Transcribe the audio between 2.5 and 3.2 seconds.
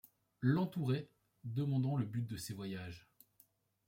voyages;